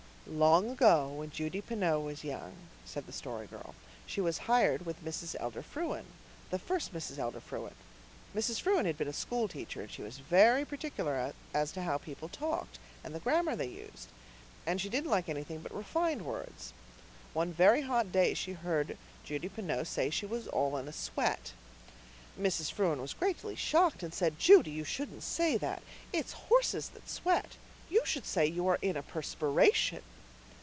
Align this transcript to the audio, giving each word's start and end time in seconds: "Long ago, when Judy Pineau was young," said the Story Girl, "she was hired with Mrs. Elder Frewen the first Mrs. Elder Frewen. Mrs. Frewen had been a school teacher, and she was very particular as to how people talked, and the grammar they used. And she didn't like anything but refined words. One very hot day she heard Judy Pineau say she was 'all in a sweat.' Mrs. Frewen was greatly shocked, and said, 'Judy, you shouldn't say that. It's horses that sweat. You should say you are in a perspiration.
"Long 0.27 0.69
ago, 0.69 1.09
when 1.09 1.29
Judy 1.29 1.59
Pineau 1.59 1.99
was 1.99 2.23
young," 2.23 2.53
said 2.85 3.05
the 3.05 3.11
Story 3.11 3.47
Girl, 3.47 3.75
"she 4.05 4.21
was 4.21 4.37
hired 4.47 4.85
with 4.85 5.03
Mrs. 5.03 5.35
Elder 5.41 5.61
Frewen 5.61 6.05
the 6.51 6.59
first 6.59 6.93
Mrs. 6.93 7.17
Elder 7.19 7.41
Frewen. 7.41 7.75
Mrs. 8.33 8.61
Frewen 8.61 8.85
had 8.85 8.97
been 8.97 9.09
a 9.09 9.13
school 9.13 9.49
teacher, 9.49 9.81
and 9.81 9.91
she 9.91 10.01
was 10.01 10.19
very 10.19 10.63
particular 10.63 11.33
as 11.53 11.73
to 11.73 11.83
how 11.83 11.97
people 11.97 12.29
talked, 12.29 12.79
and 13.03 13.13
the 13.13 13.19
grammar 13.19 13.57
they 13.57 13.67
used. 13.67 14.07
And 14.65 14.79
she 14.79 14.87
didn't 14.87 15.09
like 15.09 15.27
anything 15.27 15.59
but 15.59 15.75
refined 15.75 16.21
words. 16.21 16.71
One 17.33 17.51
very 17.51 17.81
hot 17.81 18.13
day 18.13 18.33
she 18.33 18.53
heard 18.53 18.97
Judy 19.25 19.49
Pineau 19.49 19.83
say 19.83 20.09
she 20.09 20.25
was 20.27 20.47
'all 20.47 20.77
in 20.77 20.87
a 20.87 20.93
sweat.' 20.93 21.51
Mrs. 22.39 22.71
Frewen 22.71 23.01
was 23.01 23.13
greatly 23.13 23.55
shocked, 23.57 24.01
and 24.01 24.13
said, 24.13 24.39
'Judy, 24.39 24.71
you 24.71 24.85
shouldn't 24.85 25.23
say 25.23 25.57
that. 25.57 25.83
It's 26.13 26.31
horses 26.47 26.87
that 26.89 27.09
sweat. 27.09 27.57
You 27.89 28.03
should 28.05 28.25
say 28.25 28.45
you 28.45 28.65
are 28.67 28.79
in 28.81 28.95
a 28.95 29.03
perspiration. 29.03 30.01